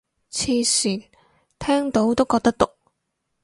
[0.31, 1.07] 黐線，
[1.59, 2.67] 聽到都覺得毒